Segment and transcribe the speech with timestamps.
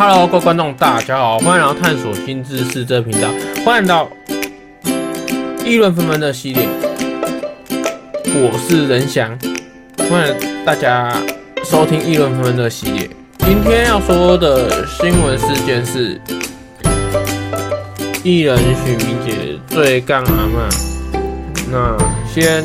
[0.00, 3.28] Hello，各位观众，大家好，欢迎来到探索新知识这个频道，
[3.64, 4.08] 欢迎到
[5.64, 6.68] 议论纷纷的系列。
[8.26, 9.36] 我是任翔，
[10.08, 11.12] 欢迎大家
[11.64, 13.10] 收听议论纷纷的系列。
[13.40, 16.20] 今天要说的新闻事件是
[18.22, 21.18] 艺人许明杰最干阿嬷。
[21.72, 21.98] 那
[22.32, 22.64] 先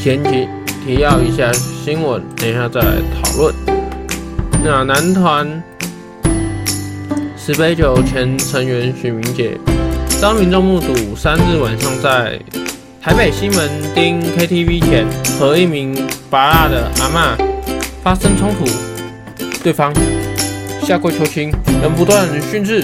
[0.00, 0.46] 前提
[0.84, 3.85] 提要一下新闻，等一下再讨论。
[4.68, 5.62] 那男团
[7.38, 9.56] 十杯酒前成员许明杰
[10.20, 12.36] 遭民众目睹三日晚上在
[13.00, 15.06] 台北西门町 KTV 前
[15.38, 15.94] 和一名
[16.28, 17.38] 芭乐的阿嬷
[18.02, 18.64] 发生冲突，
[19.62, 19.94] 对方
[20.82, 22.82] 下跪求情，仍不断训斥，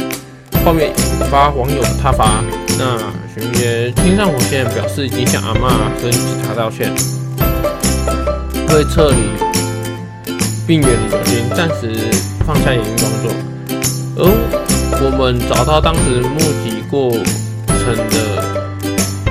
[0.65, 2.45] 画面引发网友的挞伐。
[2.79, 2.97] 那
[3.35, 6.95] 许明杰亲上火线，表示已经向阿嬷跟警察道歉，
[8.69, 9.17] 会撤离。
[10.67, 11.93] 并远离酒精，暂时
[12.47, 13.33] 放下演艺工作。
[14.19, 14.25] 而
[15.05, 17.11] 我们找到当时目击过
[17.67, 18.43] 程的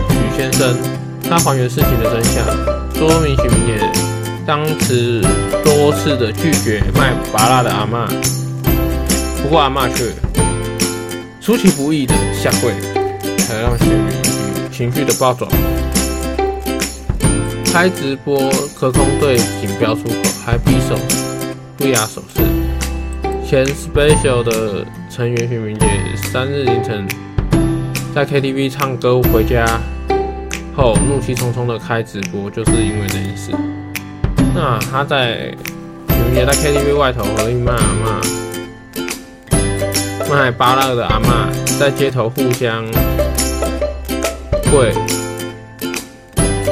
[0.10, 0.76] 许先生，
[1.30, 2.44] 他还原事情的真相，
[2.96, 3.80] 说明许明杰
[4.46, 5.22] 当时
[5.64, 8.08] 多次的拒绝卖芭乐的阿嬷，
[9.42, 10.12] 不过阿嬷却
[11.40, 12.74] 出其不意的下跪，
[13.38, 15.48] 才让许明情绪的暴走。
[17.72, 18.38] 开直播，
[18.78, 20.98] 隔空对警标出口，还比手
[21.78, 22.42] 不雅手势。
[23.48, 27.08] 前 Special 的成员许明杰三日凌晨
[28.14, 29.66] 在 KTV 唱歌回家
[30.76, 33.52] 后，怒气冲冲的开直播，就是因为这件事。
[34.54, 35.56] 那他在
[36.10, 37.96] 徐明杰在 KTV 外头和一卖阿
[40.30, 42.86] 嬷卖芭乐的阿嬷在街头互相
[44.70, 44.94] 跪。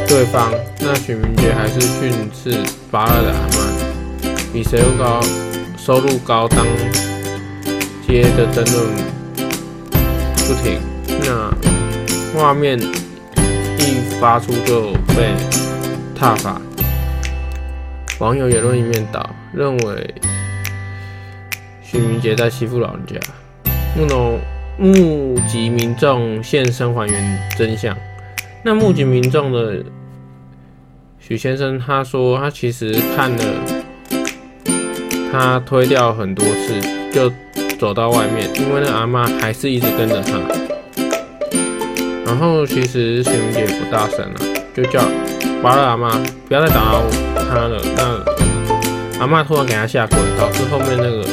[0.09, 2.57] 对方，那许明杰还是训斥
[2.89, 5.21] 芭乐的阿嬷，比谁又高，
[5.77, 6.65] 收入高，当
[8.07, 8.87] 街的争论
[10.47, 10.79] 不停。
[11.21, 11.53] 那
[12.33, 15.31] 画面一发出就被
[16.15, 16.59] 踏伐，
[18.17, 20.15] 网友言论一面倒，认为
[21.83, 23.15] 许明杰在欺负老人家。
[23.95, 24.39] 目农
[24.79, 27.95] 目击民众现身还原真相，
[28.63, 29.85] 那目击民众的。
[31.19, 33.43] 许先生他说，他其实看了
[35.31, 36.81] 他推掉很多次，
[37.13, 37.31] 就
[37.77, 40.39] 走到外面，因为那阿嬷还是一直跟着他。
[42.25, 44.39] 然后其实许明姐不大声了，
[44.75, 45.01] 就叫
[45.61, 46.11] 芭乐阿嬷
[46.47, 47.03] 不要再打扰
[47.35, 47.79] 他了。
[47.95, 51.25] 那阿嬷突然给他下跪，导致后面那个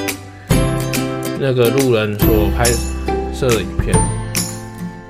[1.41, 2.65] 那个路人所拍
[3.33, 3.97] 摄的影片。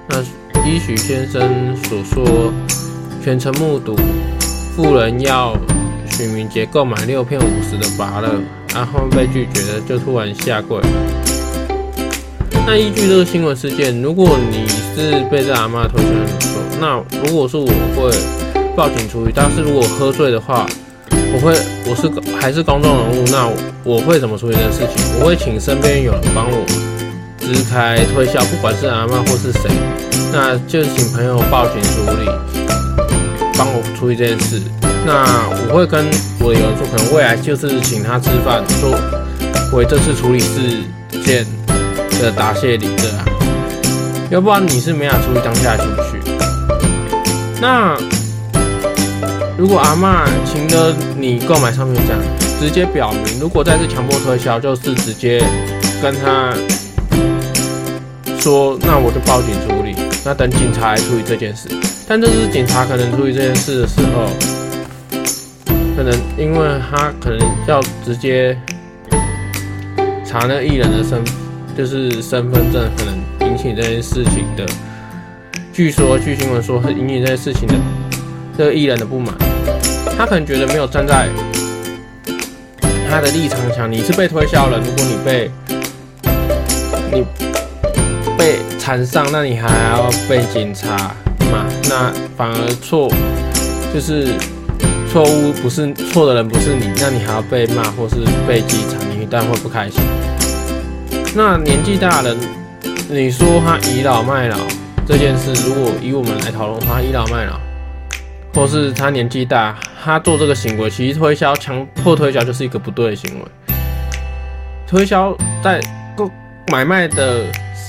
[0.09, 0.23] 那
[0.65, 2.53] 依许先生所说，
[3.23, 3.97] 全程目睹。
[4.77, 5.57] 富人要
[6.11, 8.29] 许明杰购买六片五十的芭乐，
[8.75, 10.79] 然后被拒绝了，就突然下跪。
[12.67, 16.11] 那依据这个新闻事件，如果你是被这阿嬷推销，
[16.79, 17.67] 那如果是我
[17.97, 18.11] 会
[18.77, 19.33] 报警处理。
[19.35, 20.67] 但是如果喝醉的话，
[21.11, 21.55] 我会
[21.89, 23.49] 我是还是公众人物，那
[23.83, 25.19] 我，会怎么处理这件事情？
[25.19, 26.67] 我会请身边有人帮我
[27.39, 29.71] 支开推销，不管是阿嬷或是谁，
[30.31, 32.66] 那就请朋友报警处理。
[33.57, 34.61] 帮我处理这件事，
[35.07, 35.25] 那
[35.69, 36.05] 我会跟
[36.41, 38.99] 我的有人说，可能未来就是请他吃饭，作
[39.79, 40.83] 为这次处理事
[41.25, 41.47] 件
[42.21, 43.25] 的答谢礼这样，
[44.31, 46.21] 要不然你是没法处理当下的情绪。
[47.61, 47.97] 那
[49.57, 52.21] 如果阿嬷请了你购买商品这样，
[52.61, 55.43] 直接表明，如果再次强迫推销，就是直接
[56.03, 56.53] 跟他
[58.39, 61.69] 说，那我就报警处理，那等警察来处理这件事。
[62.09, 64.31] 但这是警察可能处理这件事的时候，
[65.97, 68.57] 可能因为他可能要直接
[70.25, 71.21] 查那艺人的身，
[71.77, 74.65] 就是身份证，可能引起这件事情的。
[75.73, 77.75] 据说，据新闻说，引起这件事情的
[78.57, 79.35] 这个艺人的不满，
[80.17, 81.29] 他可能觉得没有站在
[83.11, 85.51] 他的立场上，你是被推销了，如果你被
[87.13, 87.27] 你
[88.39, 91.13] 被缠上，那你还要被警察。
[91.51, 93.11] 嘛那反而错，
[93.93, 94.29] 就是
[95.11, 98.17] 错误不是错的人不是你，那你还要被骂或是
[98.47, 100.01] 被讥惨，你当然会不开心。
[101.35, 102.39] 那年纪大的人，
[103.09, 104.57] 你说他倚老卖老
[105.07, 107.59] 这件事，如果以我们来讨论他倚老卖老，
[108.55, 113.45] 或是他年纪大，他做这个行为，其实推销强迫推销就是一个不对的行为。
[114.87, 115.81] 推销在
[116.17, 116.31] 购
[116.71, 117.45] 买卖的。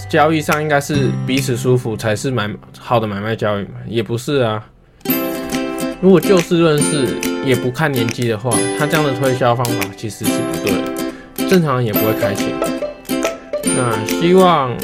[0.09, 2.49] 交易上应该是彼此舒服才是买
[2.79, 4.63] 好的买卖交易嘛，也不是啊。
[5.99, 11.49] 如果就事论事，也不看年纪的话，他这样的推销方法其实是不对的。
[11.49, 12.53] 正常人也不会开心。
[13.63, 14.75] 那希望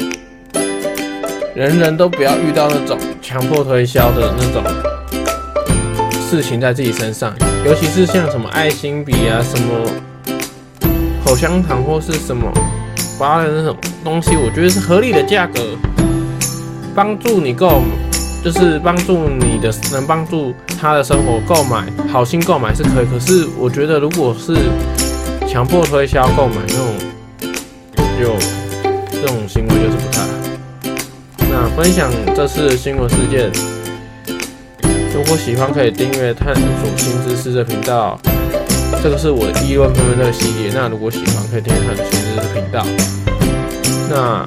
[1.54, 4.62] 人人都不要遇到那种强迫推销的那种
[6.12, 7.32] 事情在自己身上，
[7.64, 9.90] 尤其是像什么爱心笔啊、什么
[11.24, 12.52] 口香糖或是什么
[13.18, 15.60] 发的那种东西，我觉得是合理的价格，
[16.94, 17.82] 帮助你购，
[18.44, 23.06] 就是帮助你的能帮助他的生活购买，好心购买是可以。
[23.06, 24.54] 可是我觉得如果是
[25.48, 26.86] 强迫推销购买那种，
[28.18, 28.36] 就
[29.10, 30.28] 这种行为就是不太好。
[31.38, 33.50] 那分享这次的新闻事件，
[35.14, 36.62] 如果喜欢可以订阅探索
[36.96, 38.18] 新知识的频道。
[39.02, 40.72] 这个是我的议论纷纷这个系列。
[40.74, 42.84] 那如果喜欢可以订阅探索新知识的频道。
[44.10, 44.46] 那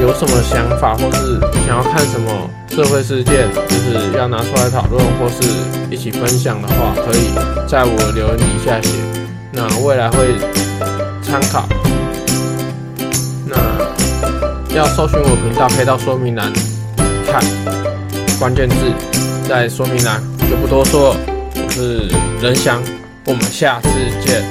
[0.00, 5.48] 有什么想法或是想要看什么社会事件，就是要拿出来讨论或是
[5.90, 7.30] 一起分享的话，可以
[7.66, 8.90] 在我留言底下写。
[9.52, 10.34] 那未来会
[11.22, 11.66] 参考。
[13.46, 13.56] 那
[14.74, 16.52] 要搜寻我频道，可以到说明栏
[17.26, 17.42] 看
[18.38, 18.76] 关键字，
[19.48, 21.16] 在说明栏就不多说。
[21.58, 22.08] 我是
[22.40, 22.82] 人翔，
[23.26, 23.88] 我们下次
[24.24, 24.42] 见。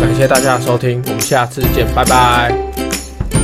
[0.00, 2.52] 感谢大家的收听，我们下次见，拜拜。